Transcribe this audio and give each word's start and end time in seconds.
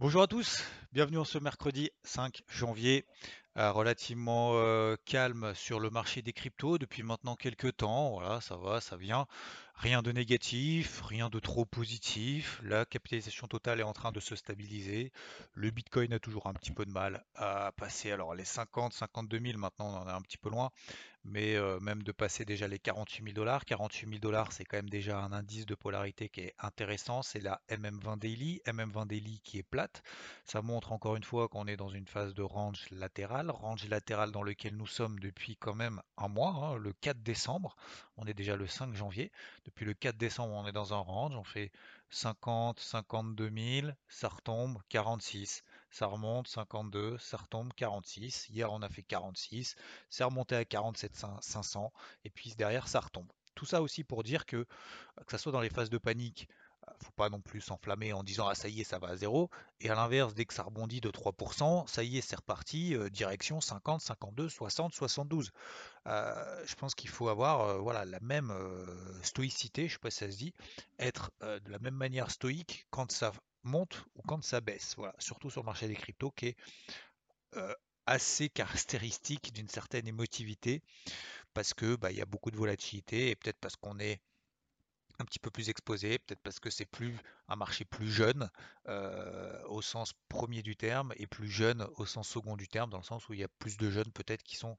Bonjour 0.00 0.22
à 0.22 0.26
tous, 0.26 0.64
bienvenue 0.94 1.18
en 1.18 1.26
ce 1.26 1.36
mercredi 1.36 1.90
5 2.04 2.40
janvier. 2.48 3.04
Euh, 3.58 3.70
relativement 3.70 4.52
euh, 4.54 4.96
calme 5.04 5.52
sur 5.54 5.78
le 5.78 5.90
marché 5.90 6.22
des 6.22 6.32
cryptos 6.32 6.78
depuis 6.78 7.02
maintenant 7.02 7.36
quelques 7.36 7.76
temps. 7.76 8.12
Voilà, 8.12 8.40
ça 8.40 8.56
va, 8.56 8.80
ça 8.80 8.96
vient. 8.96 9.26
Rien 9.80 10.02
de 10.02 10.12
négatif, 10.12 11.00
rien 11.00 11.30
de 11.30 11.38
trop 11.38 11.64
positif. 11.64 12.60
La 12.62 12.84
capitalisation 12.84 13.46
totale 13.46 13.80
est 13.80 13.82
en 13.82 13.94
train 13.94 14.12
de 14.12 14.20
se 14.20 14.36
stabiliser. 14.36 15.10
Le 15.54 15.70
Bitcoin 15.70 16.12
a 16.12 16.18
toujours 16.18 16.48
un 16.48 16.52
petit 16.52 16.70
peu 16.70 16.84
de 16.84 16.90
mal 16.90 17.24
à 17.34 17.72
passer. 17.78 18.12
Alors 18.12 18.34
les 18.34 18.44
50, 18.44 18.92
52 18.92 19.40
000 19.40 19.58
maintenant, 19.58 19.88
on 19.88 19.96
en 20.02 20.06
est 20.06 20.12
un 20.12 20.20
petit 20.20 20.36
peu 20.36 20.50
loin. 20.50 20.70
Mais 21.24 21.54
euh, 21.56 21.78
même 21.80 22.02
de 22.02 22.12
passer 22.12 22.46
déjà 22.46 22.66
les 22.66 22.78
48 22.78 23.24
000 23.24 23.34
dollars. 23.34 23.64
48 23.64 24.08
000 24.08 24.20
dollars, 24.20 24.52
c'est 24.52 24.64
quand 24.64 24.78
même 24.78 24.88
déjà 24.88 25.18
un 25.18 25.32
indice 25.32 25.66
de 25.66 25.74
polarité 25.74 26.28
qui 26.28 26.40
est 26.40 26.54
intéressant. 26.58 27.22
C'est 27.22 27.40
la 27.40 27.60
MM20 27.70 28.18
Daily. 28.18 28.60
MM20 28.66 29.06
Daily 29.06 29.40
qui 29.44 29.58
est 29.58 29.62
plate. 29.62 30.02
Ça 30.46 30.62
montre 30.62 30.92
encore 30.92 31.16
une 31.16 31.24
fois 31.24 31.48
qu'on 31.48 31.66
est 31.66 31.76
dans 31.76 31.90
une 31.90 32.06
phase 32.06 32.34
de 32.34 32.42
range 32.42 32.86
latéral. 32.90 33.50
Range 33.50 33.86
latéral 33.88 34.30
dans 34.30 34.42
lequel 34.42 34.76
nous 34.76 34.86
sommes 34.86 35.18
depuis 35.20 35.56
quand 35.56 35.74
même 35.74 36.00
un 36.16 36.28
mois, 36.28 36.52
hein, 36.52 36.76
le 36.76 36.92
4 36.92 37.22
décembre. 37.22 37.76
On 38.16 38.26
est 38.26 38.34
déjà 38.34 38.56
le 38.56 38.66
5 38.66 38.94
janvier. 38.94 39.30
Depuis 39.70 39.84
le 39.84 39.94
4 39.94 40.16
décembre, 40.16 40.52
on 40.54 40.66
est 40.66 40.72
dans 40.72 40.94
un 40.94 40.98
range, 40.98 41.36
on 41.36 41.44
fait 41.44 41.70
50, 42.10 42.80
52 42.80 43.50
000, 43.82 43.92
ça 44.08 44.26
retombe 44.26 44.80
46, 44.88 45.62
ça 45.92 46.06
remonte 46.06 46.48
52, 46.48 47.18
ça 47.18 47.36
retombe 47.36 47.72
46. 47.74 48.48
Hier, 48.48 48.72
on 48.72 48.82
a 48.82 48.88
fait 48.88 49.04
46, 49.04 49.76
c'est 50.08 50.24
remonté 50.24 50.56
à 50.56 50.64
47 50.64 51.24
500, 51.40 51.92
et 52.24 52.30
puis 52.30 52.52
derrière, 52.56 52.88
ça 52.88 52.98
retombe. 52.98 53.30
Tout 53.54 53.64
ça 53.64 53.80
aussi 53.80 54.02
pour 54.02 54.24
dire 54.24 54.44
que, 54.44 54.66
que 55.24 55.30
ce 55.30 55.38
soit 55.38 55.52
dans 55.52 55.60
les 55.60 55.70
phases 55.70 55.88
de 55.88 55.98
panique, 55.98 56.48
faut 57.02 57.12
pas 57.12 57.30
non 57.30 57.40
plus 57.40 57.60
s'enflammer 57.60 58.12
en 58.12 58.22
disant 58.22 58.48
ah 58.48 58.54
ça 58.54 58.68
y 58.68 58.80
est 58.80 58.84
ça 58.84 58.98
va 58.98 59.08
à 59.08 59.16
zéro. 59.16 59.50
Et 59.80 59.90
à 59.90 59.94
l'inverse 59.94 60.34
dès 60.34 60.44
que 60.44 60.54
ça 60.54 60.62
rebondit 60.62 61.00
de 61.00 61.10
3% 61.10 61.86
ça 61.86 62.02
y 62.02 62.18
est 62.18 62.20
c'est 62.20 62.36
reparti 62.36 62.94
euh, 62.94 63.08
direction 63.10 63.60
50 63.60 64.00
52 64.00 64.48
60 64.48 64.94
72 64.94 65.52
je 66.06 66.74
pense 66.76 66.94
qu'il 66.94 67.10
faut 67.10 67.28
avoir 67.28 67.60
euh, 67.62 67.78
voilà 67.78 68.04
la 68.04 68.20
même 68.20 68.50
euh, 68.50 68.86
stoïcité 69.22 69.88
je 69.88 69.94
sais 69.94 69.98
pas 69.98 70.10
si 70.10 70.18
ça 70.18 70.30
se 70.30 70.36
dit 70.36 70.54
être 70.98 71.30
de 71.40 71.70
la 71.70 71.78
même 71.78 71.94
manière 71.94 72.30
stoïque 72.30 72.86
quand 72.90 73.10
ça 73.12 73.32
monte 73.62 74.04
ou 74.14 74.22
quand 74.22 74.42
ça 74.42 74.60
baisse. 74.60 74.94
Voilà 74.96 75.14
surtout 75.18 75.50
sur 75.50 75.62
le 75.62 75.66
marché 75.66 75.88
des 75.88 75.96
cryptos 75.96 76.30
qui 76.32 76.46
est 76.46 76.56
assez 78.06 78.48
caractéristique 78.48 79.52
d'une 79.52 79.68
certaine 79.68 80.06
émotivité 80.06 80.82
parce 81.54 81.74
que 81.74 81.96
bah, 81.96 82.12
y 82.12 82.20
a 82.20 82.26
beaucoup 82.26 82.50
de 82.50 82.56
volatilité 82.56 83.30
et 83.30 83.36
peut-être 83.36 83.58
parce 83.60 83.76
qu'on 83.76 83.98
est 83.98 84.20
un 85.20 85.24
petit 85.24 85.38
peu 85.38 85.50
plus 85.50 85.68
exposé, 85.68 86.18
peut-être 86.18 86.40
parce 86.42 86.60
que 86.60 86.70
c'est 86.70 86.86
plus 86.86 87.16
un 87.50 87.56
marché 87.56 87.84
plus 87.84 88.10
jeune 88.10 88.48
au 89.66 89.82
sens 89.82 90.14
premier 90.28 90.62
du 90.62 90.76
terme 90.76 91.12
et 91.16 91.26
plus 91.26 91.50
jeune 91.50 91.86
au 91.96 92.06
sens 92.06 92.28
second 92.28 92.56
du 92.56 92.68
terme, 92.68 92.90
dans 92.90 92.98
le 92.98 93.04
sens 93.04 93.28
où 93.28 93.34
il 93.34 93.40
y 93.40 93.44
a 93.44 93.48
plus 93.58 93.76
de 93.76 93.90
jeunes 93.90 94.10
peut-être 94.12 94.42
qui 94.42 94.56
sont 94.56 94.78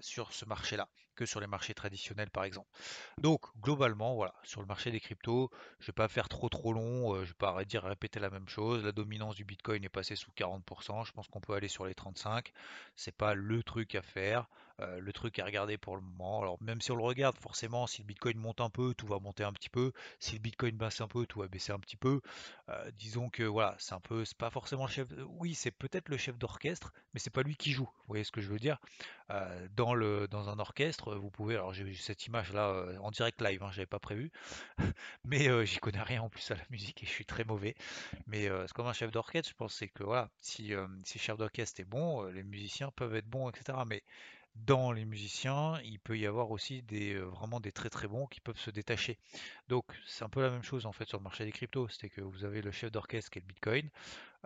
sur 0.00 0.32
ce 0.32 0.44
marché-là 0.44 0.88
que 1.14 1.24
sur 1.24 1.40
les 1.40 1.46
marchés 1.46 1.72
traditionnels 1.72 2.30
par 2.30 2.44
exemple. 2.44 2.68
Donc 3.16 3.46
globalement, 3.62 4.14
voilà, 4.14 4.34
sur 4.42 4.60
le 4.60 4.66
marché 4.66 4.90
des 4.90 5.00
cryptos, 5.00 5.50
je 5.80 5.86
vais 5.86 5.94
pas 5.94 6.08
faire 6.08 6.28
trop 6.28 6.50
trop 6.50 6.74
long, 6.74 7.14
je 7.24 7.28
vais 7.28 7.34
pas 7.38 7.64
dire 7.64 7.84
répéter 7.84 8.20
la 8.20 8.28
même 8.28 8.48
chose. 8.48 8.84
La 8.84 8.92
dominance 8.92 9.34
du 9.34 9.44
Bitcoin 9.44 9.82
est 9.82 9.88
passée 9.88 10.14
sous 10.14 10.30
40%, 10.36 11.06
je 11.06 11.12
pense 11.12 11.26
qu'on 11.28 11.40
peut 11.40 11.54
aller 11.54 11.68
sur 11.68 11.86
les 11.86 11.94
35. 11.94 12.52
C'est 12.96 13.16
pas 13.16 13.34
le 13.34 13.62
truc 13.62 13.94
à 13.94 14.02
faire. 14.02 14.46
Le 14.78 15.10
truc 15.10 15.38
à 15.38 15.46
regarder 15.46 15.78
pour 15.78 15.96
le 15.96 16.02
moment. 16.02 16.42
Alors 16.42 16.62
même 16.62 16.82
si 16.82 16.92
on 16.92 16.96
le 16.96 17.02
regarde, 17.02 17.38
forcément, 17.38 17.86
si 17.86 18.02
le 18.02 18.06
Bitcoin 18.08 18.36
monte 18.36 18.60
un 18.60 18.68
peu, 18.68 18.92
tout 18.92 19.06
va 19.06 19.18
monter 19.18 19.42
un 19.42 19.54
petit 19.54 19.70
peu. 19.70 19.90
Si 20.20 20.34
le 20.34 20.38
Bitcoin 20.40 20.76
baisse 20.76 21.00
un 21.00 21.08
peu, 21.08 21.24
tout 21.24 21.40
va 21.40 21.48
baisser 21.48 21.72
un 21.72 21.75
petit 21.80 21.96
peu. 21.96 22.20
Disons 22.98 23.28
que 23.28 23.42
voilà, 23.42 23.76
c'est 23.78 23.94
un 23.94 24.00
peu, 24.00 24.24
c'est 24.24 24.36
pas 24.36 24.50
forcément 24.50 24.86
le 24.86 24.90
chef. 24.90 25.08
Oui, 25.28 25.54
c'est 25.54 25.70
peut-être 25.70 26.08
le 26.08 26.16
chef 26.16 26.36
d'orchestre, 26.38 26.92
mais 27.14 27.20
c'est 27.20 27.30
pas 27.30 27.42
lui 27.42 27.56
qui 27.56 27.72
joue. 27.72 27.84
Vous 27.84 28.08
voyez 28.08 28.24
ce 28.24 28.32
que 28.32 28.40
je 28.40 28.48
veux 28.48 28.58
dire? 28.58 28.78
Dans 29.74 29.94
le 29.94 30.28
dans 30.28 30.48
un 30.48 30.58
orchestre, 30.58 31.14
vous 31.14 31.30
pouvez. 31.30 31.54
Alors 31.54 31.72
j'ai 31.72 31.84
vu 31.84 31.94
cette 31.94 32.26
image 32.26 32.52
là 32.52 32.86
en 33.00 33.10
direct 33.10 33.40
live, 33.40 33.62
hein, 33.62 33.70
j'avais 33.72 33.86
pas 33.86 33.98
prévu, 33.98 34.30
mais 35.24 35.66
j'y 35.66 35.78
connais 35.78 36.02
rien 36.02 36.22
en 36.22 36.28
plus 36.28 36.50
à 36.50 36.54
la 36.54 36.64
musique 36.70 37.02
et 37.02 37.06
je 37.06 37.10
suis 37.10 37.26
très 37.26 37.44
mauvais. 37.44 37.74
Mais 38.26 38.48
c'est 38.66 38.72
comme 38.72 38.86
un 38.86 38.92
chef 38.92 39.10
d'orchestre, 39.10 39.50
je 39.50 39.54
pense 39.54 39.80
que 39.94 40.04
voilà, 40.04 40.30
si 40.40 40.72
si 41.04 41.18
chef 41.18 41.36
d'orchestre 41.36 41.80
est 41.80 41.84
bon, 41.84 42.24
les 42.24 42.42
musiciens 42.42 42.90
peuvent 42.90 43.14
être 43.14 43.28
bons, 43.28 43.50
etc. 43.50 43.78
Mais 43.86 44.02
dans 44.64 44.92
les 44.92 45.04
musiciens, 45.04 45.78
il 45.84 45.98
peut 46.00 46.18
y 46.18 46.26
avoir 46.26 46.50
aussi 46.50 46.82
des, 46.82 47.14
euh, 47.14 47.24
vraiment 47.24 47.60
des 47.60 47.72
très 47.72 47.90
très 47.90 48.08
bons 48.08 48.26
qui 48.26 48.40
peuvent 48.40 48.58
se 48.58 48.70
détacher. 48.70 49.18
Donc 49.68 49.84
c'est 50.06 50.24
un 50.24 50.28
peu 50.28 50.42
la 50.42 50.50
même 50.50 50.62
chose 50.62 50.86
en 50.86 50.92
fait 50.92 51.06
sur 51.08 51.18
le 51.18 51.24
marché 51.24 51.44
des 51.44 51.52
cryptos, 51.52 51.88
c'est 51.88 52.08
que 52.08 52.20
vous 52.20 52.44
avez 52.44 52.62
le 52.62 52.70
chef 52.70 52.90
d'orchestre 52.90 53.30
qui 53.30 53.38
est 53.38 53.42
le 53.42 53.46
Bitcoin, 53.46 53.90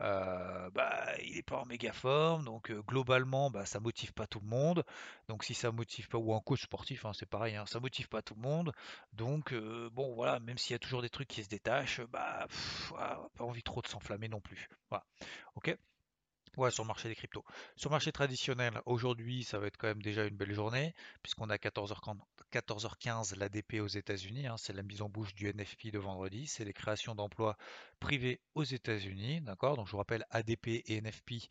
euh, 0.00 0.70
bah, 0.70 1.06
il 1.25 1.34
n'est 1.37 1.43
pas 1.43 1.59
en 1.59 1.66
méga 1.66 1.93
forme, 1.93 2.44
donc 2.44 2.70
euh, 2.70 2.82
globalement 2.82 3.50
bah, 3.50 3.66
ça 3.66 3.81
motive 3.81 4.12
pas 4.12 4.26
tout 4.26 4.41
le 4.41 4.49
monde. 4.49 4.84
Donc 5.28 5.44
si 5.44 5.54
ça 5.54 5.70
motive 5.72 6.09
pas, 6.09 6.19
ou 6.19 6.34
un 6.34 6.41
coach 6.41 6.62
sportif, 6.62 7.04
hein, 7.04 7.12
c'est 7.15 7.28
pareil, 7.28 7.56
hein, 7.56 7.66
ça 7.66 7.81
motive 7.81 8.09
pas 8.09 8.22
tout 8.22 8.34
le 8.34 8.43
monde. 8.43 8.72
Donc 9.12 9.54
bon 9.93 10.15
voilà, 10.15 10.41
même 10.41 10.59
s'il 10.59 10.72
y 10.72 10.76
a 10.76 10.78
toujours 10.78 11.03
des 11.03 11.10
trucs 11.10 11.28
qui 11.28 11.44
se 11.44 11.49
détachent, 11.49 12.00
bah 12.03 12.47
pas 12.91 13.44
envie 13.44 13.62
trop 13.62 13.82
de 13.82 13.87
s'enflammer 13.87 14.28
non 14.28 14.41
plus. 14.41 14.69
Voilà. 14.91 15.04
Ok? 15.54 15.76
Ouais, 16.56 16.71
sur 16.71 16.83
le 16.83 16.88
marché 16.88 17.09
des 17.09 17.15
cryptos. 17.15 17.44
Sur 17.77 17.91
le 17.91 17.94
marché 17.94 18.12
traditionnel, 18.12 18.81
aujourd'hui, 18.84 19.44
ça 19.44 19.59
va 19.59 19.69
être 19.69 19.77
quand 19.77 19.87
même 19.87 20.03
déjà 20.03 20.25
une 20.25 20.37
belle 20.37 20.53
journée, 20.53 20.94
puisqu'on 21.22 21.49
a 21.49 21.56
14h, 21.56 21.97
14h15 22.53 23.37
l'ADP 23.38 23.81
aux 23.81 23.87
États-Unis. 23.87 24.47
Hein, 24.47 24.56
c'est 24.59 24.72
la 24.72 24.83
mise 24.83 25.00
en 25.00 25.09
bouche 25.09 25.34
du 25.34 25.49
NFP 25.49 25.93
de 25.93 25.99
vendredi. 25.99 26.47
C'est 26.47 26.65
les 26.65 26.72
créations 26.72 27.15
d'emplois 27.15 27.56
privés 28.00 28.41
aux 28.55 28.65
États-Unis. 28.65 29.41
D'accord? 29.43 29.77
Donc, 29.77 29.87
je 29.87 29.93
vous 29.93 29.99
rappelle, 29.99 30.27
ADP 30.31 30.83
et 30.87 31.00
NFP, 31.00 31.49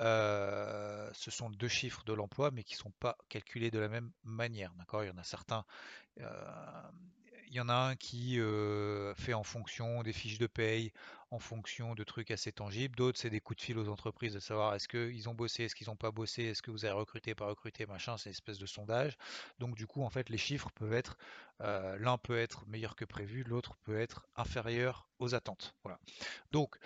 euh, 0.00 1.10
ce 1.14 1.30
sont 1.30 1.48
deux 1.50 1.68
chiffres 1.68 2.04
de 2.04 2.12
l'emploi, 2.12 2.50
mais 2.50 2.62
qui 2.62 2.74
ne 2.74 2.80
sont 2.80 2.92
pas 3.00 3.16
calculés 3.28 3.70
de 3.70 3.78
la 3.78 3.88
même 3.88 4.12
manière. 4.22 4.74
D'accord? 4.74 5.02
Il 5.02 5.08
y 5.08 5.10
en 5.10 5.18
a 5.18 5.24
certains. 5.24 5.64
Euh, 6.20 6.82
il 7.52 7.56
y 7.56 7.60
en 7.60 7.68
a 7.68 7.74
un 7.74 7.96
qui 7.96 8.40
euh, 8.40 9.14
fait 9.14 9.34
en 9.34 9.42
fonction 9.42 10.02
des 10.02 10.14
fiches 10.14 10.38
de 10.38 10.46
paye, 10.46 10.90
en 11.32 11.38
fonction 11.38 11.94
de 11.94 12.04
trucs 12.04 12.30
assez 12.30 12.52
tangibles. 12.52 12.94
D'autres, 12.94 13.18
c'est 13.18 13.30
des 13.30 13.40
coups 13.40 13.56
de 13.56 13.62
fil 13.62 13.78
aux 13.78 13.88
entreprises 13.88 14.34
de 14.34 14.38
savoir 14.38 14.74
est-ce 14.74 14.86
qu'ils 14.86 15.30
ont 15.30 15.34
bossé, 15.34 15.64
est-ce 15.64 15.74
qu'ils 15.74 15.88
n'ont 15.88 15.96
pas 15.96 16.10
bossé, 16.10 16.44
est-ce 16.44 16.60
que 16.60 16.70
vous 16.70 16.84
avez 16.84 16.92
recruté, 16.92 17.34
pas 17.34 17.46
recruté, 17.46 17.86
machin. 17.86 18.18
C'est 18.18 18.28
une 18.28 18.34
espèce 18.34 18.58
de 18.58 18.66
sondage. 18.66 19.16
Donc, 19.58 19.74
du 19.74 19.86
coup, 19.86 20.02
en 20.02 20.10
fait, 20.10 20.28
les 20.28 20.36
chiffres 20.36 20.70
peuvent 20.74 20.92
être, 20.92 21.16
euh, 21.62 21.96
l'un 21.98 22.18
peut 22.18 22.38
être 22.38 22.66
meilleur 22.66 22.96
que 22.96 23.06
prévu, 23.06 23.44
l'autre 23.44 23.76
peut 23.82 23.98
être 23.98 24.26
inférieur 24.36 25.08
aux 25.20 25.34
attentes. 25.34 25.74
Voilà. 25.84 25.98
Donc, 26.50 26.76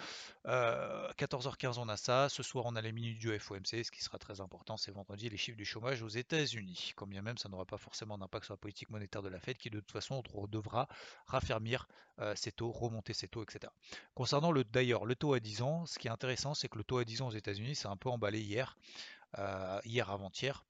14h15, 0.45 1.78
euh, 1.78 1.83
on 1.83 1.89
a 1.89 1.97
ça. 1.97 2.28
Ce 2.28 2.45
soir, 2.45 2.67
on 2.67 2.77
a 2.77 2.81
les 2.81 2.93
minutes 2.93 3.19
du 3.19 3.37
FOMC. 3.37 3.83
Ce 3.83 3.91
qui 3.91 4.05
sera 4.05 4.19
très 4.19 4.41
important, 4.41 4.77
c'est 4.77 4.93
vendredi, 4.93 5.28
les 5.28 5.37
chiffres 5.37 5.59
du 5.59 5.65
chômage 5.65 6.03
aux 6.03 6.09
États-Unis. 6.09 6.93
Quand 6.95 7.09
bien 7.09 7.23
même, 7.23 7.37
ça 7.37 7.49
n'aura 7.49 7.65
pas 7.65 7.78
forcément 7.78 8.17
d'impact 8.17 8.45
sur 8.45 8.55
la 8.55 8.59
politique 8.59 8.91
monétaire 8.91 9.23
de 9.23 9.28
la 9.28 9.41
Fed, 9.41 9.59
qui 9.59 9.71
de 9.71 9.81
toute 9.81 9.91
façon 9.91 10.23
devra 10.49 10.87
raffermir 11.27 11.89
euh, 12.19 12.34
ses 12.34 12.51
taux, 12.51 12.71
remonter 12.71 13.13
ses 13.13 13.28
taux, 13.28 13.42
etc. 13.42 13.71
le 14.53 14.65
d'ailleurs 14.65 15.04
le 15.04 15.15
taux 15.15 15.34
à 15.34 15.41
10 15.41 15.62
ans, 15.62 15.86
ce 15.86 15.98
qui 15.98 16.09
est 16.09 16.10
intéressant, 16.10 16.54
c'est 16.54 16.68
que 16.68 16.78
le 16.78 16.84
taux 16.84 16.98
à 16.98 17.04
10 17.04 17.22
ans 17.22 17.28
aux 17.28 17.33
États-Unis, 17.33 17.74
c'est 17.74 17.88
un 17.88 17.97
peu 17.97 18.09
emballé 18.09 18.41
hier, 18.41 18.77
euh, 19.38 19.80
hier 19.84 20.10
avant-hier. 20.10 20.65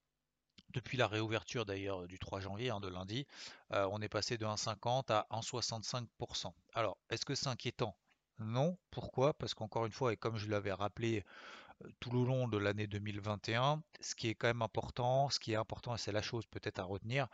Depuis 0.70 0.98
la 0.98 1.06
réouverture 1.06 1.64
d'ailleurs 1.64 2.06
du 2.06 2.18
3 2.18 2.40
janvier, 2.40 2.70
hein, 2.70 2.80
de 2.80 2.88
lundi, 2.88 3.26
euh, 3.72 3.88
on 3.92 4.00
est 4.00 4.08
passé 4.08 4.36
de 4.36 4.44
1,50 4.44 5.10
à 5.10 5.26
1,65%. 5.30 6.52
Alors, 6.74 6.98
est-ce 7.10 7.24
que 7.24 7.34
c'est 7.34 7.48
inquiétant? 7.48 7.96
Non. 8.38 8.76
Pourquoi? 8.90 9.32
Parce 9.32 9.54
qu'encore 9.54 9.86
une 9.86 9.92
fois, 9.92 10.12
et 10.12 10.16
comme 10.16 10.36
je 10.36 10.48
l'avais 10.50 10.72
rappelé 10.72 11.24
tout 12.00 12.10
le 12.10 12.24
long 12.24 12.48
de 12.48 12.56
l'année 12.56 12.86
2021. 12.86 13.82
Ce 14.00 14.14
qui 14.14 14.28
est 14.28 14.34
quand 14.34 14.46
même 14.46 14.62
important, 14.62 15.30
ce 15.30 15.38
qui 15.38 15.52
est 15.52 15.56
important, 15.56 15.94
et 15.94 15.98
c'est 15.98 16.12
la 16.12 16.22
chose 16.22 16.46
peut-être 16.46 16.78
à 16.78 16.84
retenir, 16.84 17.28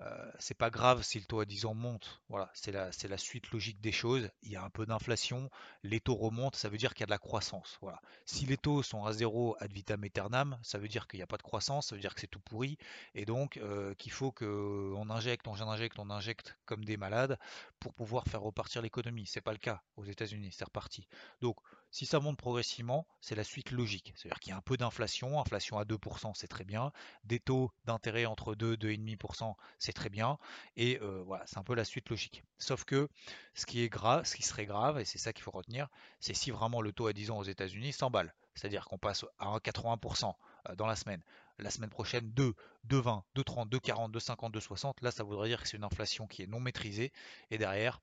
euh, 0.00 0.32
c'est 0.38 0.56
pas 0.56 0.70
grave 0.70 1.02
si 1.02 1.18
le 1.18 1.26
taux 1.26 1.40
à 1.40 1.44
10 1.44 1.66
ans 1.66 1.74
monte. 1.74 2.22
Voilà, 2.28 2.50
c'est 2.54 2.72
la, 2.72 2.90
la 3.08 3.18
suite 3.18 3.50
logique 3.50 3.80
des 3.80 3.92
choses. 3.92 4.30
Il 4.42 4.50
y 4.50 4.56
a 4.56 4.64
un 4.64 4.70
peu 4.70 4.86
d'inflation, 4.86 5.50
les 5.82 6.00
taux 6.00 6.14
remontent, 6.14 6.56
ça 6.56 6.70
veut 6.70 6.78
dire 6.78 6.94
qu'il 6.94 7.00
y 7.00 7.04
a 7.04 7.06
de 7.06 7.10
la 7.10 7.18
croissance. 7.18 7.76
Voilà. 7.82 8.00
Si 8.24 8.46
les 8.46 8.56
taux 8.56 8.82
sont 8.82 9.04
à 9.04 9.12
zéro 9.12 9.56
ad 9.60 9.72
vitam 9.72 10.02
aeternam, 10.02 10.58
ça 10.62 10.78
veut 10.78 10.88
dire 10.88 11.06
qu'il 11.06 11.18
n'y 11.18 11.24
a 11.24 11.26
pas 11.26 11.36
de 11.36 11.42
croissance, 11.42 11.88
ça 11.88 11.94
veut 11.94 12.00
dire 12.00 12.14
que 12.14 12.20
c'est 12.20 12.28
tout 12.28 12.40
pourri, 12.40 12.78
et 13.14 13.26
donc 13.26 13.58
euh, 13.58 13.94
qu'il 13.94 14.12
faut 14.12 14.32
qu'on 14.32 15.10
injecte, 15.10 15.46
on 15.48 15.60
injecte, 15.60 15.98
on 15.98 16.10
injecte 16.10 16.56
comme 16.64 16.84
des 16.84 16.96
malades 16.96 17.38
pour 17.78 17.92
pouvoir 17.92 18.24
faire 18.24 18.40
repartir 18.40 18.80
l'économie. 18.80 19.26
C'est 19.26 19.40
pas 19.40 19.52
le 19.52 19.58
cas 19.58 19.82
aux 19.96 20.04
États-Unis, 20.04 20.50
c'est 20.52 20.64
reparti. 20.64 21.06
Donc 21.42 21.56
si 21.92 22.06
ça 22.06 22.20
monte 22.20 22.38
progressivement, 22.38 23.06
c'est 23.20 23.34
la 23.34 23.42
suite 23.42 23.72
logique. 23.72 24.12
C'est-à-dire 24.16 24.38
qu'il 24.38 24.50
y 24.50 24.54
a 24.54 24.56
un 24.56 24.62
peu 24.62 24.76
d'inflation, 24.76 25.40
inflation 25.40 25.76
à 25.78 25.84
2%, 25.84 26.32
c'est 26.34 26.46
très 26.46 26.64
bien. 26.64 26.92
Des 27.24 27.40
taux 27.40 27.72
d'intérêt 27.84 28.26
entre 28.26 28.54
2 28.54 28.74
et 28.74 28.96
2,5%, 28.96 29.54
c'est 29.78 29.89
très 29.92 30.08
bien. 30.08 30.38
Et 30.76 30.98
voilà, 31.26 31.44
c'est 31.46 31.58
un 31.58 31.62
peu 31.62 31.74
la 31.74 31.84
suite 31.84 32.08
logique. 32.10 32.42
Sauf 32.58 32.84
que 32.84 33.08
ce 33.54 33.66
qui 33.66 33.82
est 33.82 33.88
grave, 33.88 34.24
ce 34.24 34.36
qui 34.36 34.42
serait 34.42 34.66
grave, 34.66 34.98
et 34.98 35.04
c'est 35.04 35.18
ça 35.18 35.32
qu'il 35.32 35.42
faut 35.42 35.50
retenir, 35.50 35.88
c'est 36.20 36.34
si 36.34 36.50
vraiment 36.50 36.80
le 36.80 36.92
taux 36.92 37.06
à 37.06 37.12
10 37.12 37.30
ans 37.30 37.38
aux 37.38 37.44
États-Unis 37.44 37.92
s'emballe. 37.92 38.34
C'est-à-dire 38.54 38.84
qu'on 38.84 38.98
passe 38.98 39.24
à 39.38 39.46
1,80% 39.58 40.34
euh, 40.68 40.74
dans 40.74 40.86
la 40.86 40.96
semaine. 40.96 41.22
La 41.60 41.70
semaine 41.70 41.90
prochaine, 41.90 42.30
2, 42.32 42.54
2,20, 42.88 43.22
2,30, 43.36 43.68
2,40, 43.68 44.10
2,50, 44.12 44.52
2,60. 44.52 44.94
Là, 45.02 45.10
ça 45.10 45.24
voudrait 45.24 45.48
dire 45.48 45.62
que 45.62 45.68
c'est 45.68 45.76
une 45.76 45.84
inflation 45.84 46.26
qui 46.26 46.42
est 46.42 46.46
non 46.46 46.60
maîtrisée. 46.60 47.12
Et 47.50 47.58
derrière, 47.58 48.00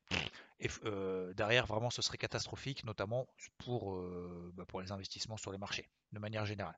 euh, 0.86 1.34
derrière, 1.34 1.66
vraiment, 1.66 1.90
ce 1.90 2.02
serait 2.02 2.18
catastrophique, 2.18 2.84
notamment 2.84 3.28
pour, 3.58 3.96
euh, 3.96 4.52
bah, 4.56 4.66
pour 4.66 4.82
les 4.82 4.92
investissements 4.92 5.38
sur 5.38 5.52
les 5.52 5.58
marchés, 5.58 5.90
de 6.12 6.20
manière 6.20 6.46
générale. 6.46 6.78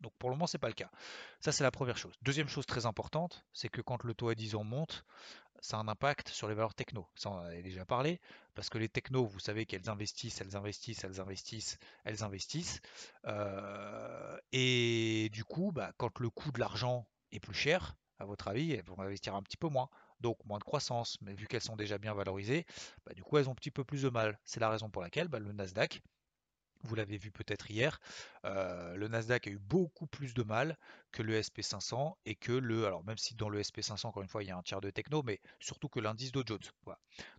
Donc 0.00 0.12
pour 0.18 0.30
le 0.30 0.36
moment, 0.36 0.46
c'est 0.46 0.58
pas 0.58 0.68
le 0.68 0.74
cas. 0.74 0.90
Ça, 1.40 1.52
c'est 1.52 1.64
la 1.64 1.70
première 1.70 1.96
chose. 1.96 2.14
Deuxième 2.22 2.48
chose 2.48 2.66
très 2.66 2.86
importante, 2.86 3.44
c'est 3.52 3.68
que 3.68 3.80
quand 3.80 4.02
le 4.04 4.14
taux 4.14 4.28
à 4.28 4.34
10 4.34 4.54
ans 4.54 4.64
monte, 4.64 5.04
ça 5.60 5.76
a 5.76 5.80
un 5.80 5.88
impact 5.88 6.28
sur 6.28 6.48
les 6.48 6.54
valeurs 6.54 6.74
techno. 6.74 7.06
Ça, 7.14 7.30
on 7.30 7.34
en 7.34 7.44
a 7.44 7.62
déjà 7.62 7.84
parlé, 7.84 8.20
parce 8.54 8.68
que 8.70 8.78
les 8.78 8.88
technos, 8.88 9.26
vous 9.26 9.40
savez 9.40 9.66
qu'elles 9.66 9.88
investissent, 9.88 10.40
elles 10.40 10.56
investissent, 10.56 11.04
elles 11.04 11.20
investissent, 11.20 11.78
elles 12.04 12.22
investissent. 12.22 12.80
Euh, 13.26 14.36
et 14.52 15.28
du 15.32 15.44
coup, 15.44 15.72
bah, 15.72 15.92
quand 15.96 16.18
le 16.20 16.30
coût 16.30 16.52
de 16.52 16.60
l'argent 16.60 17.06
est 17.32 17.40
plus 17.40 17.54
cher, 17.54 17.96
à 18.18 18.24
votre 18.24 18.48
avis, 18.48 18.72
elles 18.72 18.84
vont 18.84 19.00
investir 19.00 19.34
un 19.34 19.42
petit 19.42 19.56
peu 19.56 19.68
moins. 19.68 19.88
Donc 20.20 20.36
moins 20.44 20.58
de 20.58 20.64
croissance, 20.64 21.16
mais 21.22 21.34
vu 21.34 21.46
qu'elles 21.46 21.62
sont 21.62 21.76
déjà 21.76 21.96
bien 21.96 22.12
valorisées, 22.12 22.66
bah, 23.06 23.14
du 23.14 23.22
coup 23.22 23.38
elles 23.38 23.48
ont 23.48 23.52
un 23.52 23.54
petit 23.54 23.70
peu 23.70 23.84
plus 23.84 24.02
de 24.02 24.10
mal. 24.10 24.38
C'est 24.44 24.60
la 24.60 24.68
raison 24.68 24.90
pour 24.90 25.00
laquelle 25.00 25.28
bah, 25.28 25.38
le 25.38 25.52
Nasdaq, 25.52 26.02
vous 26.82 26.94
l'avez 26.94 27.16
vu 27.16 27.30
peut-être 27.30 27.70
hier, 27.70 28.00
euh, 28.44 28.96
le 28.96 29.08
Nasdaq 29.08 29.46
a 29.46 29.50
eu 29.50 29.58
beaucoup 29.58 30.06
plus 30.06 30.34
de 30.34 30.42
mal 30.42 30.76
que 31.12 31.22
le 31.22 31.38
SP500 31.38 32.16
et 32.24 32.34
que 32.34 32.52
le, 32.52 32.86
alors 32.86 33.04
même 33.04 33.18
si 33.18 33.34
dans 33.34 33.48
le 33.48 33.60
SP500 33.60 34.06
encore 34.06 34.22
une 34.22 34.28
fois 34.28 34.42
il 34.42 34.48
y 34.48 34.50
a 34.50 34.56
un 34.56 34.62
tiers 34.62 34.80
de 34.80 34.90
techno, 34.90 35.22
mais 35.22 35.40
surtout 35.58 35.88
que 35.88 36.00
l'indice 36.00 36.32
Dow 36.32 36.42
Jones. 36.46 36.58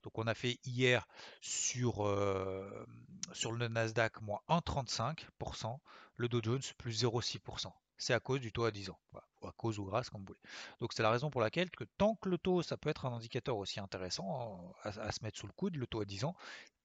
Donc 0.03 0.17
on 0.17 0.27
a 0.27 0.33
fait 0.33 0.59
hier 0.65 1.07
sur, 1.41 2.05
euh, 2.07 2.85
sur 3.33 3.51
le 3.51 3.67
Nasdaq 3.67 4.21
moins 4.21 4.41
1,35%, 4.49 5.79
le 6.17 6.27
Dow 6.27 6.41
Jones 6.43 6.61
plus 6.77 7.03
0,6%. 7.03 7.71
C'est 7.97 8.15
à 8.15 8.19
cause 8.19 8.39
du 8.39 8.51
taux 8.51 8.65
à 8.65 8.71
10 8.71 8.89
ans, 8.89 8.99
ou 9.41 9.47
à 9.47 9.51
cause 9.51 9.77
ou 9.77 9.85
grâce 9.85 10.09
comme 10.09 10.21
vous 10.21 10.27
voulez. 10.27 10.39
Donc 10.79 10.91
c'est 10.91 11.03
la 11.03 11.11
raison 11.11 11.29
pour 11.29 11.39
laquelle 11.39 11.69
que 11.69 11.83
tant 11.83 12.15
que 12.15 12.29
le 12.29 12.39
taux, 12.39 12.63
ça 12.63 12.75
peut 12.75 12.89
être 12.89 13.05
un 13.05 13.13
indicateur 13.13 13.57
aussi 13.57 13.79
intéressant 13.79 14.73
hein, 14.83 14.91
à 14.99 15.11
se 15.11 15.23
mettre 15.23 15.37
sous 15.37 15.45
le 15.45 15.53
coude, 15.53 15.75
le 15.75 15.85
taux 15.85 16.01
à 16.01 16.05
10 16.05 16.25
ans, 16.25 16.35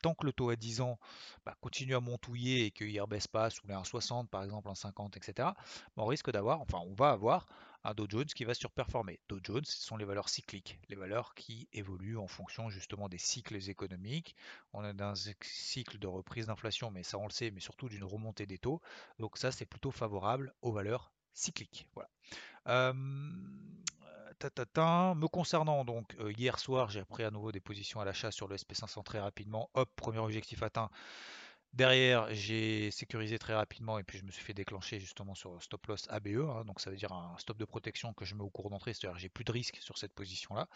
tant 0.02 0.14
que 0.14 0.26
le 0.26 0.32
taux 0.32 0.50
à 0.50 0.56
10 0.56 0.80
ans 0.80 0.98
bah, 1.44 1.56
continue 1.60 1.94
à 1.94 2.00
montouiller 2.00 2.66
et 2.66 2.70
qu'il 2.70 2.94
ne 2.94 3.06
baisse 3.06 3.26
pas 3.26 3.50
sous 3.50 3.66
les 3.66 3.74
1,60 3.74 4.28
par 4.28 4.42
exemple, 4.44 4.68
1,50, 4.68 5.16
etc., 5.16 5.32
bah, 5.38 5.54
on 5.96 6.06
risque 6.06 6.30
d'avoir, 6.30 6.60
enfin 6.60 6.78
on 6.86 6.94
va 6.94 7.10
avoir 7.10 7.46
un 7.84 7.94
Dow 7.94 8.06
Jones 8.08 8.26
qui 8.26 8.44
va 8.44 8.52
surperformer. 8.54 9.20
Dow 9.28 9.38
Jones, 9.42 9.64
ce 9.64 9.80
sont 9.80 9.96
les 9.96 10.04
valeurs 10.04 10.28
cycliques, 10.28 10.78
les 10.88 10.96
valeurs 10.96 11.34
qui 11.34 11.68
évoluent 11.72 12.18
en 12.18 12.26
fonction 12.26 12.68
justement 12.68 13.08
des 13.08 13.18
cycles 13.18 13.56
économiques. 13.70 14.34
On 14.72 14.84
est 14.84 14.92
dans 14.92 15.12
un 15.28 15.32
cycle 15.42 15.98
de 15.98 16.06
reprise 16.08 16.46
d'inflation, 16.46 16.90
mais 16.90 17.04
ça 17.04 17.18
on 17.18 17.26
le 17.26 17.30
sait, 17.30 17.52
mais 17.52 17.60
surtout 17.60 17.88
d'une 17.88 18.04
remontée 18.04 18.46
des 18.46 18.58
taux. 18.58 18.80
Donc 19.20 19.38
ça 19.38 19.52
c'est 19.52 19.66
plutôt 19.66 19.92
favorable 19.92 20.52
aux 20.62 20.72
valeurs 20.72 21.12
cycliques. 21.32 21.86
Voilà. 21.94 22.92
Me 25.14 25.26
concernant, 25.26 25.84
donc 25.84 26.14
euh, 26.20 26.32
hier 26.32 26.58
soir, 26.58 26.90
j'ai 26.90 27.04
pris 27.04 27.24
à 27.24 27.30
nouveau 27.30 27.52
des 27.52 27.60
positions 27.60 28.00
à 28.00 28.04
l'achat 28.04 28.30
sur 28.30 28.48
le 28.48 28.56
SP500 28.56 29.04
très 29.04 29.20
rapidement. 29.20 29.70
Hop, 29.74 29.90
premier 29.96 30.18
objectif 30.18 30.62
atteint. 30.62 30.90
Derrière, 31.76 32.32
j'ai 32.32 32.90
sécurisé 32.90 33.38
très 33.38 33.52
rapidement 33.52 33.98
et 33.98 34.02
puis 34.02 34.16
je 34.16 34.24
me 34.24 34.30
suis 34.30 34.42
fait 34.42 34.54
déclencher 34.54 34.98
justement 34.98 35.34
sur 35.34 35.62
stop 35.62 35.86
loss 35.88 36.06
ABE, 36.08 36.48
hein. 36.48 36.64
donc 36.64 36.80
ça 36.80 36.88
veut 36.88 36.96
dire 36.96 37.12
un 37.12 37.36
stop 37.36 37.58
de 37.58 37.66
protection 37.66 38.14
que 38.14 38.24
je 38.24 38.34
mets 38.34 38.42
au 38.42 38.48
cours 38.48 38.70
d'entrée, 38.70 38.94
c'est-à-dire 38.94 39.18
j'ai 39.18 39.28
plus 39.28 39.44
de 39.44 39.52
risque 39.52 39.76
sur 39.82 39.98
cette 39.98 40.14
position-là. 40.14 40.68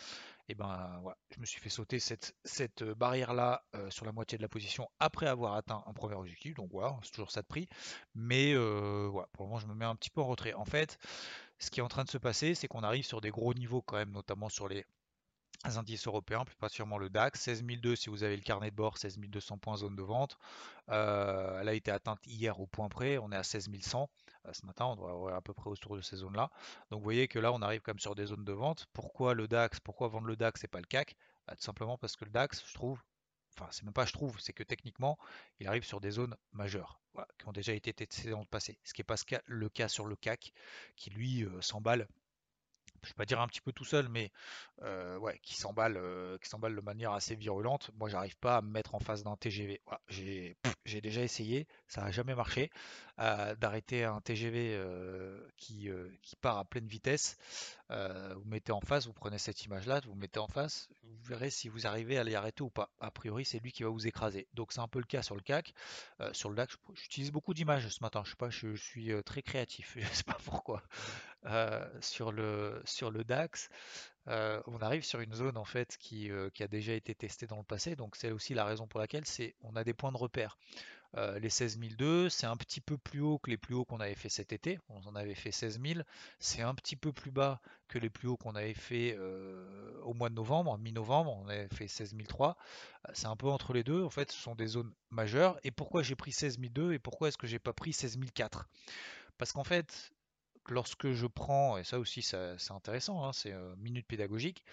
Et 0.51 0.55
ben 0.55 0.99
voilà, 1.01 1.17
je 1.35 1.41
me 1.41 1.47
suis 1.47 1.59
fait 1.59 1.71
sauter 1.71 2.01
cette, 2.01 2.37
cette 2.45 2.85
barrière-là 2.85 3.65
euh, 3.77 3.89
sur 3.89 4.05
la 4.05 4.13
moitié 4.13 4.37
de 4.37 4.43
la 4.43 4.49
position 4.49 4.91
après 4.99 5.27
avoir 5.27 5.55
atteint 5.55 5.83
un 5.87 5.93
premier 5.95 6.17
objectif, 6.17 6.53
donc 6.55 6.71
voilà, 6.71 6.99
c'est 7.03 7.13
toujours 7.13 7.31
ça 7.31 7.41
de 7.41 7.47
prix. 7.47 7.67
Mais 8.15 8.53
euh, 8.53 9.09
voilà, 9.11 9.29
pour 9.33 9.47
le 9.47 9.49
moment 9.49 9.61
je 9.61 9.69
me 9.69 9.75
mets 9.75 9.87
un 9.87 9.97
petit 9.97 10.11
peu 10.11 10.21
en 10.21 10.27
retrait. 10.27 10.53
En 10.53 10.67
fait, 10.67 10.99
ce 11.61 11.71
qui 11.71 11.81
est 11.81 11.83
en 11.83 11.89
train 11.89 12.05
de 12.05 12.11
se 12.11 12.19
passer, 12.19 12.55
c'est 12.55 12.69
qu'on 12.69 12.83
arrive 12.83 13.05
sur 13.05 13.21
des 13.21 13.31
gros 13.31 13.55
niveaux 13.55 13.83
quand 13.83 13.97
même, 13.97 14.11
notamment 14.11 14.49
sur 14.49 14.67
les 14.67 14.85
indices 15.65 16.07
européens, 16.07 16.45
plus 16.45 16.57
particulièrement 16.57 16.97
le 16.97 17.11
DAX, 17.11 17.39
16002 17.39 17.95
si 17.95 18.09
vous 18.09 18.23
avez 18.23 18.35
le 18.35 18.43
carnet 18.43 18.71
de 18.71 18.77
bord, 18.77 18.97
16200 18.97 19.59
points 19.59 19.77
zone 19.77 19.95
de 19.95 20.03
vente. 20.03 20.39
Euh, 20.89 21.61
elle 21.61 21.69
a 21.69 21.75
été 21.75 21.91
atteinte 21.91 22.19
hier 22.27 22.59
au 22.61 22.67
point 22.67 22.89
près, 22.89 23.19
on 23.19 23.31
est 23.31 23.37
à 23.37 23.43
16100. 23.43 24.09
Euh, 24.47 24.53
ce 24.55 24.65
matin, 24.65 24.87
on 24.87 24.97
doit 24.97 25.11
avoir 25.11 25.35
à 25.35 25.43
peu 25.43 25.53
près 25.53 25.69
autour 25.69 25.97
de 25.97 26.01
ces 26.01 26.17
zones-là. 26.17 26.51
Donc 26.91 27.01
vous 27.01 27.05
voyez 27.05 27.29
que 27.29 27.39
là, 27.39 27.53
on 27.53 27.61
arrive 27.61 27.83
quand 27.83 27.93
même 27.93 27.99
sur 27.99 28.15
des 28.15 28.27
zones 28.27 28.45
de 28.45 28.53
vente. 28.53 28.87
Pourquoi 28.95 29.35
le 29.35 29.47
DAX 29.47 29.81
Pourquoi 29.81 30.09
vendre 30.09 30.27
le 30.29 30.37
DAX 30.37 30.65
et 30.65 30.69
pas 30.69 30.81
le 30.81 30.87
CAC? 30.87 31.15
Bah, 31.47 31.55
Tout 31.57 31.63
simplement 31.63 31.99
parce 31.99 32.17
que 32.17 32.25
le 32.25 32.31
DAX, 32.31 32.65
je 32.67 32.73
trouve, 32.75 33.03
enfin 33.57 33.69
c'est 33.71 33.85
même 33.85 33.93
pas 33.93 34.07
je 34.07 34.13
trouve, 34.13 34.39
c'est 34.41 34.53
que 34.53 34.63
techniquement, 34.63 35.19
il 35.59 35.69
arrive 35.69 35.85
sur 35.85 36.01
des 36.01 36.11
zones 36.11 36.37
majeures, 36.53 37.01
qui 37.39 37.49
ont 37.49 37.53
déjà 37.53 37.73
été 37.73 37.93
testées 37.93 38.31
dans 38.31 38.41
le 38.41 38.47
passé. 38.47 38.79
Ce 38.85 38.95
qui 38.95 39.01
n'est 39.01 39.05
pas 39.05 39.17
le 39.47 39.69
cas 39.69 39.89
sur 39.89 40.07
le 40.07 40.17
CAC, 40.17 40.53
qui 40.97 41.11
lui 41.11 41.45
euh, 41.45 41.61
s'emballe 41.61 42.07
je 43.03 43.09
vais 43.09 43.15
pas 43.15 43.25
dire 43.25 43.41
un 43.41 43.49
petit 43.49 43.61
peu 43.61 43.73
tout 43.73 43.85
seul, 43.85 44.09
mais 44.09 44.31
euh, 44.83 45.19
qui 45.43 45.55
s'emballe, 45.55 45.97
euh, 45.97 46.37
qui 46.39 46.49
s'emballe 46.49 46.75
de 46.77 46.81
manière 46.81 47.13
assez 47.13 47.35
virulente. 47.35 47.91
Moi, 47.99 48.09
j'arrive 48.09 48.37
pas 48.37 48.59
à 48.59 48.63
me 48.63 48.71
mettre 48.71 48.95
en 48.95 48.99
face 48.99 49.23
d'un 49.23 49.37
TGV. 49.37 49.81
j'ai, 50.09 50.57
déjà 51.01 51.23
essayé, 51.23 51.67
ça 51.89 52.03
n'a 52.03 52.11
jamais 52.11 52.35
marché, 52.35 52.71
d'arrêter 53.17 54.05
un 54.05 54.21
TGV 54.21 54.79
qui, 55.57 55.89
qui 56.23 56.37
part 56.37 56.59
à 56.59 56.65
pleine 56.65 56.87
vitesse. 56.87 57.39
vous 57.89 58.45
mettez 58.45 58.73
en 58.73 58.81
face, 58.81 59.07
vous 59.07 59.15
prenez 59.15 59.39
cette 59.39 59.65
image-là, 59.65 60.01
vous 60.07 60.15
mettez 60.15 60.41
en 60.41 60.49
face, 60.49 60.89
vous 61.11 61.25
verrez 61.25 61.51
si 61.51 61.69
vous 61.69 61.87
arrivez 61.87 62.19
à 62.19 62.25
l'y 62.25 62.35
arrêter 62.35 62.63
ou 62.63 62.71
pas. 62.71 62.91
A 63.01 63.11
priori, 63.11 63.45
c'est 63.45 63.59
lui 63.59 63.73
qui 63.73 63.83
va 63.83 63.91
vous 63.91 64.07
écraser. 64.07 64.47
Donc, 64.55 64.73
c'est 64.73 64.81
un 64.81 64.89
peu 64.89 64.99
le 64.99 65.05
cas 65.05 65.23
sur 65.23 65.35
le 65.35 65.43
CAC. 65.43 65.75
sur 66.33 66.49
le 66.51 66.57
DAX, 66.57 66.77
j'utilise 66.95 67.31
beaucoup 67.31 67.55
d'images 67.55 67.89
ce 67.89 67.99
matin. 68.03 68.23
Je 68.25 68.31
sais 68.31 68.37
pas, 68.37 68.51
je, 68.51 68.75
suis 68.77 69.11
très 69.25 69.43
créatif. 69.43 69.97
Je 70.01 70.07
sais 70.07 70.23
pas 70.25 70.39
pourquoi. 70.45 70.83
Euh, 71.47 71.87
sur, 72.01 72.33
le, 72.33 72.83
sur 72.85 73.11
DAX, 73.13 73.71
euh, 74.29 74.61
on 74.67 74.79
arrive 74.79 75.03
sur 75.03 75.21
une 75.21 75.33
zone 75.33 75.57
en 75.57 75.65
fait 75.65 75.97
qui, 75.99 76.31
euh, 76.31 76.51
qui, 76.51 76.63
a 76.63 76.69
déjà 76.69 76.93
été 76.93 77.15
testée 77.15 77.47
dans 77.47 77.57
le 77.57 77.65
passé. 77.65 77.97
Donc 77.97 78.17
c'est 78.17 78.31
aussi 78.31 78.53
la 78.53 78.65
raison 78.65 78.87
pour 78.87 79.01
laquelle 79.01 79.25
c'est 79.25 79.55
on 79.63 79.75
a 79.77 79.85
des 79.85 79.95
points 79.95 80.13
de 80.13 80.19
repère. 80.19 80.59
Les 81.15 81.51
16002, 81.51 82.29
c'est 82.29 82.47
un 82.47 82.57
petit 82.57 82.81
peu 82.81 82.97
plus 82.97 83.21
haut 83.21 83.39
que 83.39 83.51
les 83.51 83.57
plus 83.57 83.75
hauts 83.75 83.85
qu'on 83.85 84.01
avait 84.01 84.15
fait 84.15 84.29
cet 84.29 84.53
été. 84.53 84.79
On 84.89 85.01
en 85.07 85.17
avait 85.17 85.35
fait 85.35 85.51
16000. 85.51 86.05
C'est 86.39 86.63
un 86.63 86.75
petit 86.75 86.97
peu 86.97 87.13
plus 87.13 87.31
bas 87.31 87.61
que 87.89 87.99
les 87.99 88.11
plus 88.11 88.29
hauts 88.29 88.37
qu'on 88.37 88.55
avait 88.55 88.75
fait 88.75 89.19
au 90.03 90.15
mois 90.15 90.29
de 90.29 90.35
novembre, 90.35 90.79
mi-novembre. 90.79 91.37
On 91.37 91.49
avait 91.49 91.69
fait 91.69 91.89
16003. 91.89 92.57
C'est 93.13 93.27
un 93.27 93.37
peu 93.37 93.49
entre 93.49 93.73
les 93.73 93.83
deux. 93.83 94.05
En 94.05 94.11
fait, 94.11 94.31
ce 94.31 94.41
sont 94.41 94.55
des 94.55 94.69
zones 94.69 94.93
majeures. 95.11 95.59
Et 95.65 95.71
pourquoi 95.71 96.03
j'ai 96.03 96.15
pris 96.15 96.33
16002 96.33 96.93
et 96.93 96.99
pourquoi 96.99 97.29
est-ce 97.29 97.39
que 97.39 97.49
j'ai 97.49 97.59
pas 97.59 97.73
pris 97.73 97.93
16004 97.93 98.69
Parce 99.37 99.53
qu'en 99.53 99.65
fait, 99.65 100.13
lorsque 100.69 101.13
je 101.13 101.27
prends, 101.27 101.79
et 101.79 101.85
ça 101.85 101.99
aussi 101.99 102.23
c'est 102.23 102.71
intéressant, 102.71 103.25
hein, 103.25 103.33
c'est 103.33 103.53
une 103.53 103.77
minute 103.77 104.07
pédagogique, 104.07 104.65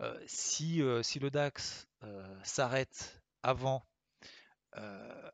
euh, 0.00 0.18
si, 0.26 0.82
euh, 0.82 1.02
le 1.20 1.30
DAX 1.30 1.86
euh, 2.02 2.40
s'arrête 2.42 3.22
avant, 3.42 3.86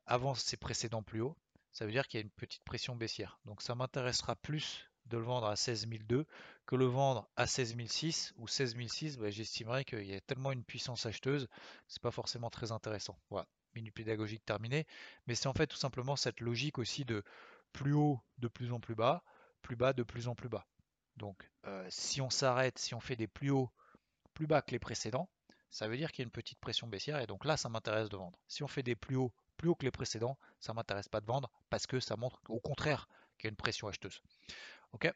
avant 0.06 0.34
ses 0.34 0.56
précédents 0.56 1.02
plus 1.02 1.20
hauts, 1.20 1.36
ça 1.72 1.86
veut 1.86 1.92
dire 1.92 2.08
qu'il 2.08 2.18
y 2.18 2.22
a 2.22 2.24
une 2.24 2.30
petite 2.30 2.64
pression 2.64 2.96
baissière. 2.96 3.40
Donc 3.44 3.62
ça 3.62 3.74
m'intéressera 3.74 4.36
plus 4.36 4.90
de 5.06 5.18
le 5.18 5.24
vendre 5.24 5.46
à 5.46 5.56
16002 5.56 6.26
que 6.66 6.76
le 6.76 6.86
vendre 6.86 7.28
à 7.36 7.46
16006 7.46 8.32
ou 8.36 8.46
16006, 8.46 9.18
bah, 9.18 9.30
j'estimerais 9.30 9.84
qu'il 9.84 10.06
y 10.06 10.14
a 10.14 10.20
tellement 10.20 10.52
une 10.52 10.64
puissance 10.64 11.06
acheteuse, 11.06 11.48
c'est 11.88 12.02
pas 12.02 12.10
forcément 12.10 12.50
très 12.50 12.72
intéressant. 12.72 13.18
Voilà, 13.28 13.46
minute 13.74 13.94
pédagogique 13.94 14.44
terminée, 14.44 14.86
mais 15.26 15.34
c'est 15.34 15.48
en 15.48 15.52
fait 15.52 15.66
tout 15.66 15.76
simplement 15.76 16.16
cette 16.16 16.40
logique 16.40 16.78
aussi 16.78 17.04
de 17.04 17.22
plus 17.72 17.92
haut, 17.92 18.20
de 18.38 18.48
plus 18.48 18.72
en 18.72 18.80
plus 18.80 18.94
bas, 18.94 19.24
plus 19.62 19.76
bas 19.76 19.92
de 19.92 20.02
plus 20.02 20.28
en 20.28 20.34
plus 20.34 20.48
bas. 20.48 20.66
Donc 21.16 21.50
euh, 21.66 21.86
si 21.90 22.20
on 22.20 22.30
s'arrête, 22.30 22.78
si 22.78 22.94
on 22.94 23.00
fait 23.00 23.16
des 23.16 23.28
plus 23.28 23.50
hauts 23.50 23.70
plus 24.34 24.46
bas 24.46 24.62
que 24.62 24.70
les 24.70 24.78
précédents, 24.78 25.28
ça 25.70 25.88
veut 25.88 25.96
dire 25.96 26.12
qu'il 26.12 26.22
y 26.22 26.24
a 26.24 26.26
une 26.26 26.32
petite 26.32 26.58
pression 26.58 26.86
baissière 26.86 27.20
et 27.20 27.26
donc 27.26 27.44
là 27.44 27.56
ça 27.56 27.68
m'intéresse 27.68 28.08
de 28.08 28.16
vendre. 28.16 28.38
Si 28.48 28.62
on 28.62 28.68
fait 28.68 28.82
des 28.82 28.96
plus 28.96 29.16
hauts 29.16 29.32
plus 29.60 29.68
hauts 29.68 29.74
que 29.74 29.84
les 29.84 29.90
précédents, 29.90 30.38
ça 30.58 30.72
m'intéresse 30.72 31.08
pas 31.08 31.20
de 31.20 31.26
vendre 31.26 31.50
parce 31.68 31.86
que 31.86 32.00
ça 32.00 32.16
montre 32.16 32.40
au 32.48 32.60
contraire 32.60 33.08
qu'il 33.38 33.44
y 33.44 33.48
a 33.48 33.50
une 33.50 33.56
pression 33.56 33.88
acheteuse. 33.88 34.22
Ok? 34.92 35.12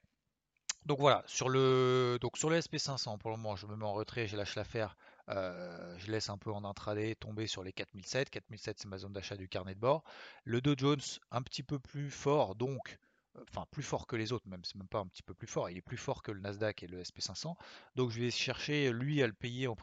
Donc 0.85 0.99
voilà, 1.01 1.25
sur 1.27 1.49
le, 1.49 2.19
donc 2.21 2.37
sur 2.37 2.51
le 2.51 2.59
SP500, 2.59 3.17
pour 3.17 3.31
le 3.31 3.39
moment, 3.39 3.57
je 3.57 3.67
me 3.67 3.75
mets 3.75 3.87
en 3.87 3.95
retrait, 3.95 4.27
je 4.27 4.37
lâche 4.37 4.55
l'affaire. 4.55 4.97
Euh, 5.31 5.97
je 5.97 6.13
laisse 6.13 6.29
un 6.29 6.37
peu 6.37 6.53
en 6.53 6.63
intraday 6.65 7.15
tomber 7.15 7.47
sur 7.47 7.65
les 7.65 7.73
4007. 7.73 8.29
4007, 8.29 8.81
c'est 8.81 8.89
ma 8.89 8.99
zone 8.99 9.15
d'achat 9.15 9.37
du 9.37 9.49
carnet 9.49 9.75
de 9.75 9.81
bord. 9.81 10.05
Le 10.45 10.61
Dow 10.61 10.75
Jones, 10.77 11.01
un 11.31 11.41
petit 11.41 11.63
peu 11.63 11.79
plus 11.79 12.11
fort, 12.11 12.55
donc 12.55 12.99
enfin 13.43 13.67
plus 13.71 13.83
fort 13.83 14.07
que 14.07 14.17
les 14.17 14.33
autres, 14.33 14.49
même 14.49 14.65
c'est 14.65 14.77
même 14.77 14.89
pas 14.89 15.01
un 15.01 15.07
petit 15.07 15.23
peu 15.23 15.35
plus 15.35 15.47
fort, 15.47 15.71
il 15.71 15.77
est 15.77 15.83
plus 15.83 15.97
fort 15.97 16.23
que 16.23 16.33
le 16.33 16.41
Nasdaq 16.41 16.83
et 16.83 16.87
le 16.87 17.03
SP500. 17.03 17.55
Donc 17.97 18.11
je 18.11 18.21
vais 18.21 18.31
chercher 18.31 18.93
lui 18.93 19.23
à 19.23 19.27
le 19.27 19.33
payer 19.33 19.67
en, 19.67 19.77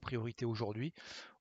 priorité 0.00 0.44
aujourd'hui 0.44 0.92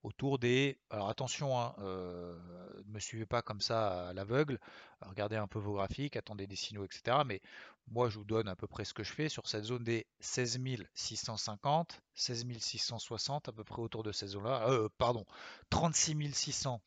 autour 0.04 0.40
des. 0.40 0.80
Alors 0.90 1.10
attention, 1.10 1.60
hein, 1.60 1.76
euh, 1.80 2.38
ne 2.86 2.94
me 2.94 3.00
suivez 3.00 3.26
pas 3.26 3.42
comme 3.42 3.62
ça 3.62 4.10
à 4.10 4.14
l'aveugle, 4.14 4.60
regardez 5.02 5.38
un 5.38 5.48
peu 5.48 5.60
vos 5.60 5.74
graphiques, 5.74 6.16
attendez 6.16 6.48
des 6.48 6.56
signaux, 6.56 6.86
etc. 6.86 7.18
Mais 7.26 7.42
moi 7.88 8.10
je 8.10 8.18
vous 8.18 8.26
donne 8.26 8.48
à 8.48 8.56
peu 8.56 8.68
près 8.68 8.86
ce 8.86 8.94
que 8.94 9.04
je 9.04 9.12
fais 9.12 9.30
sur 9.30 9.48
cette 9.48 9.64
zone 9.64 9.84
des 9.84 10.06
16 10.20 10.60
650, 10.94 12.02
16 12.16 12.46
660 12.60 13.50
à 13.50 13.52
peu 13.52 13.64
près 13.64 13.82
autour 13.82 14.04
de 14.04 14.12
ces 14.12 14.28
zones-là. 14.28 14.70
Euh, 14.70 14.90
pardon, 14.98 15.26
36 15.70 16.34
600, 16.34 16.82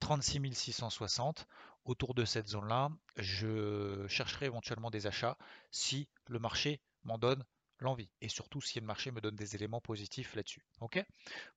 36 0.00 0.54
660 0.54 1.46
autour 1.84 2.14
de 2.14 2.24
cette 2.24 2.48
zone-là, 2.48 2.90
je 3.16 4.06
chercherai 4.08 4.46
éventuellement 4.46 4.90
des 4.90 5.06
achats 5.06 5.36
si 5.70 6.08
le 6.26 6.38
marché 6.38 6.80
m'en 7.04 7.18
donne 7.18 7.44
l'envie 7.78 8.10
et 8.20 8.28
surtout 8.28 8.60
si 8.60 8.78
le 8.80 8.86
marché 8.86 9.10
me 9.10 9.20
donne 9.20 9.36
des 9.36 9.54
éléments 9.54 9.80
positifs 9.80 10.34
là-dessus. 10.34 10.64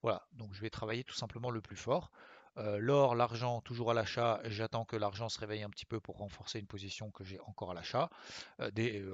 Voilà, 0.01 0.25
donc 0.33 0.53
je 0.53 0.61
vais 0.61 0.69
travailler 0.69 1.03
tout 1.03 1.15
simplement 1.15 1.49
le 1.51 1.61
plus 1.61 1.75
fort. 1.75 2.11
L'or, 2.55 3.15
l'argent, 3.15 3.61
toujours 3.61 3.91
à 3.91 3.93
l'achat. 3.93 4.39
J'attends 4.45 4.85
que 4.85 4.95
l'argent 4.95 5.29
se 5.29 5.39
réveille 5.39 5.63
un 5.63 5.69
petit 5.69 5.85
peu 5.85 5.99
pour 5.99 6.17
renforcer 6.17 6.59
une 6.59 6.67
position 6.67 7.09
que 7.11 7.23
j'ai 7.23 7.39
encore 7.41 7.71
à 7.71 7.73
l'achat. 7.73 8.09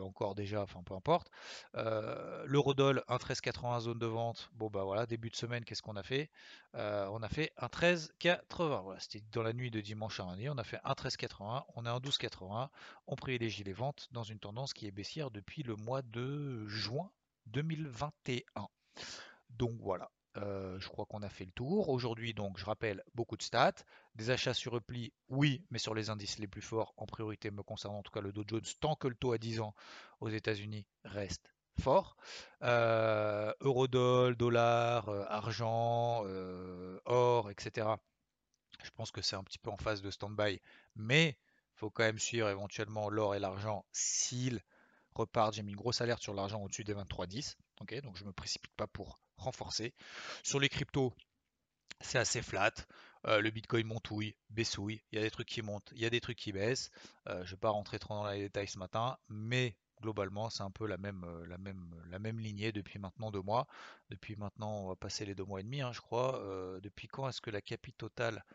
Encore 0.02 0.36
déjà, 0.36 0.62
enfin 0.62 0.84
peu 0.84 0.94
importe. 0.94 1.32
L'eurodoll, 1.74 3.04
1,1380 3.08 3.80
zone 3.82 4.00
de 4.00 4.06
vente. 4.06 4.50
Bon 4.54 4.70
bah 4.70 4.84
voilà, 4.84 5.06
début 5.06 5.30
de 5.30 5.36
semaine, 5.36 5.64
qu'est-ce 5.64 5.82
qu'on 5.82 5.96
a 5.96 6.04
fait? 6.04 6.30
On 6.74 7.22
a 7.24 7.30
fait 7.30 7.54
un 7.58 7.68
13,80. 7.68 8.84
Voilà, 8.84 9.00
c'était 9.00 9.24
dans 9.32 9.44
la 9.44 9.54
nuit 9.54 9.72
de 9.72 9.82
dimanche 9.82 10.20
à 10.20 10.26
lundi. 10.26 10.50
On 10.50 10.58
a 10.58 10.64
fait 10.64 10.80
un 10.84 10.94
13,80. 10.94 11.64
On 11.76 11.86
est 11.86 11.90
en 11.90 12.00
12,80. 12.00 12.70
On 13.08 13.16
privilégie 13.16 13.64
les 13.64 13.74
ventes 13.74 14.08
dans 14.12 14.24
une 14.24 14.40
tendance 14.40 14.74
qui 14.74 14.86
est 14.86 14.92
baissière 14.92 15.32
depuis 15.32 15.64
le 15.64 15.76
mois 15.76 16.02
de 16.02 16.68
juin 16.68 17.10
2021. 17.48 18.68
Donc 19.50 19.78
voilà. 19.80 20.12
Je 20.36 20.88
crois 20.88 21.06
qu'on 21.06 21.22
a 21.22 21.30
fait 21.30 21.46
le 21.46 21.52
tour. 21.52 21.90
Aujourd'hui, 21.90 22.34
donc, 22.34 22.58
je 22.58 22.66
rappelle 22.66 23.04
beaucoup 23.14 23.38
de 23.38 23.42
stats. 23.42 23.74
Des 24.16 24.30
achats 24.30 24.54
sur 24.54 24.74
repli, 24.74 25.12
oui, 25.28 25.66
mais 25.70 25.80
sur 25.80 25.94
les 25.94 26.10
indices 26.10 26.40
les 26.40 26.48
plus 26.48 26.62
forts, 26.62 26.94
en 26.98 27.06
priorité 27.06 27.52
me 27.52 27.64
concernant 27.64 28.00
en 28.00 28.04
tout 28.04 28.12
cas 28.12 28.22
le 28.22 28.32
Dow 28.32 28.44
Jones, 28.48 28.62
tant 28.80 28.96
que 28.96 29.08
le 29.08 29.16
taux 29.16 29.34
à 29.34 29.38
10 29.38 29.60
ans 29.60 29.74
aux 30.20 30.30
États-Unis 30.30 30.86
reste 31.04 31.52
fort. 31.80 32.16
Euh, 32.64 33.54
Eurodoll, 33.62 34.36
dollar, 34.36 35.10
argent, 35.30 36.24
or, 37.06 37.50
etc. 37.50 37.88
Je 38.84 38.92
pense 38.92 39.12
que 39.12 39.22
c'est 39.22 39.36
un 39.36 39.44
petit 39.44 39.60
peu 39.60 39.70
en 39.70 39.78
phase 39.78 40.02
de 40.02 40.12
stand-by, 40.12 40.62
mais 40.96 41.38
faut 41.74 41.90
quand 41.90 42.04
même 42.04 42.20
suivre 42.20 42.50
éventuellement 42.50 43.10
l'or 43.10 43.36
et 43.36 43.40
l'argent 43.40 43.86
s'ils 43.92 44.62
repartent. 45.16 45.56
J'ai 45.56 45.64
mis 45.64 45.72
une 45.72 45.78
grosse 45.78 46.02
alerte 46.02 46.22
sur 46.22 46.34
l'argent 46.34 46.62
au-dessus 46.62 46.84
des 46.84 46.94
23,10. 46.94 47.56
ok 47.82 48.02
donc 48.02 48.18
je 48.18 48.24
ne 48.24 48.28
me 48.28 48.34
précipite 48.34 48.74
pas 48.76 48.88
pour 48.88 49.20
renforcé. 49.40 49.94
Sur 50.44 50.60
les 50.60 50.70
cryptos, 50.70 51.14
c'est 52.02 52.18
assez 52.18 52.42
flat. 52.42 52.74
Euh, 53.28 53.42
le 53.42 53.50
Bitcoin 53.50 53.86
montouille, 53.86 54.36
baissouille. 54.50 55.02
Il 55.12 55.18
y 55.18 55.20
a 55.20 55.22
des 55.22 55.32
trucs 55.32 55.48
qui 55.48 55.62
montent, 55.62 55.90
il 55.94 56.02
y 56.02 56.06
a 56.06 56.10
des 56.10 56.22
trucs 56.22 56.38
qui 56.38 56.52
baissent. 56.52 56.90
Euh, 57.28 57.40
je 57.40 57.52
ne 57.52 57.56
vais 57.56 57.58
pas 57.58 57.70
rentrer 57.70 58.00
trop 58.00 58.14
dans 58.14 58.30
les 58.30 58.40
détails 58.40 58.68
ce 58.68 58.80
matin, 58.80 59.18
mais 59.28 59.76
globalement, 60.02 60.50
c'est 60.50 60.64
un 60.64 60.72
peu 60.72 60.88
la 60.88 60.98
même, 60.98 61.26
euh, 61.26 61.46
la, 61.48 61.58
même, 61.58 61.94
la 62.10 62.20
même 62.20 62.40
lignée 62.40 62.72
depuis 62.72 63.00
maintenant 63.00 63.32
deux 63.32 63.42
mois. 63.42 63.68
Depuis 64.10 64.38
maintenant, 64.38 64.84
on 64.84 64.88
va 64.88 64.96
passer 64.96 65.26
les 65.26 65.36
deux 65.36 65.44
mois 65.44 65.60
et 65.60 65.64
demi, 65.64 65.82
hein, 65.82 65.92
je 65.92 66.00
crois. 66.00 66.42
depuis 66.82 67.08
quand 67.08 67.28
est-ce 67.28 67.42
que 67.42 67.50
la 67.52 67.62
capitale 67.62 67.98
totale 67.98 68.46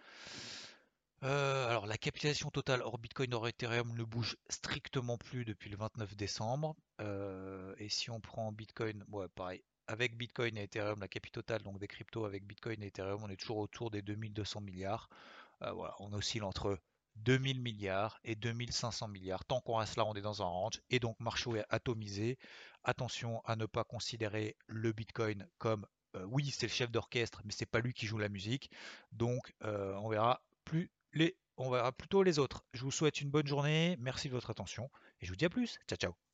alors 1.22 1.86
la 1.86 1.96
capitalisation 1.96 2.50
totale 2.50 2.82
hors 2.82 2.98
Bitcoin 2.98 3.32
hors 3.32 3.48
Ethereum 3.48 3.96
ne 3.96 4.04
bouge 4.04 4.36
strictement 4.50 5.16
plus 5.16 5.46
depuis 5.46 5.70
le 5.70 5.76
29 5.78 6.14
décembre. 6.16 6.76
et 7.78 7.88
si 7.88 8.10
on 8.10 8.20
prend 8.20 8.52
Bitcoin, 8.52 9.02
ouais 9.08 9.28
pareil, 9.34 9.62
avec 9.86 10.16
Bitcoin 10.16 10.56
et 10.56 10.64
Ethereum, 10.64 11.00
la 11.00 11.08
capitale 11.08 11.42
totale 11.42 11.62
donc 11.62 11.78
des 11.78 11.88
cryptos 11.88 12.24
avec 12.24 12.46
Bitcoin 12.46 12.82
et 12.82 12.86
Ethereum, 12.86 13.22
on 13.22 13.28
est 13.28 13.36
toujours 13.36 13.58
autour 13.58 13.90
des 13.90 14.02
2200 14.02 14.60
milliards. 14.60 15.08
Euh, 15.62 15.72
on 15.98 16.12
oscille 16.12 16.42
entre 16.42 16.78
2000 17.16 17.60
milliards 17.60 18.18
et 18.24 18.34
2500 18.34 19.08
milliards. 19.08 19.44
Tant 19.44 19.60
qu'on 19.60 19.76
reste 19.76 19.96
là, 19.96 20.04
on 20.04 20.14
est 20.14 20.22
dans 20.22 20.42
un 20.42 20.46
range 20.46 20.80
et 20.90 20.98
donc 20.98 21.18
marché 21.20 21.50
est 21.50 21.64
atomisé. 21.70 22.38
Attention 22.82 23.40
à 23.44 23.56
ne 23.56 23.66
pas 23.66 23.84
considérer 23.84 24.56
le 24.66 24.92
Bitcoin 24.92 25.46
comme 25.58 25.86
euh, 26.16 26.24
oui, 26.28 26.50
c'est 26.50 26.66
le 26.66 26.72
chef 26.72 26.90
d'orchestre, 26.90 27.42
mais 27.44 27.52
c'est 27.52 27.66
pas 27.66 27.80
lui 27.80 27.92
qui 27.92 28.06
joue 28.06 28.18
la 28.18 28.28
musique. 28.28 28.70
Donc 29.12 29.54
euh, 29.64 29.94
on 29.96 30.08
verra 30.08 30.42
plutôt 31.92 32.22
les 32.22 32.38
autres. 32.38 32.64
Je 32.72 32.82
vous 32.82 32.90
souhaite 32.90 33.20
une 33.20 33.30
bonne 33.30 33.46
journée, 33.46 33.96
merci 34.00 34.28
de 34.28 34.32
votre 34.34 34.50
attention 34.50 34.90
et 35.20 35.26
je 35.26 35.30
vous 35.30 35.36
dis 35.36 35.44
à 35.44 35.50
plus. 35.50 35.78
Ciao 35.88 35.96
ciao. 35.96 36.33